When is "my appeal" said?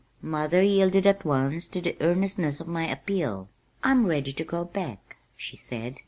2.67-3.49